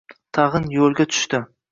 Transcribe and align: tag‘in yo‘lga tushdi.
tag‘in 0.37 0.65
yo‘lga 0.77 1.07
tushdi. 1.13 1.43